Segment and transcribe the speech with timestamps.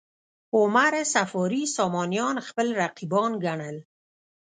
[0.57, 3.77] عمر صفاري سامانیان خپل رقیبان ګڼل.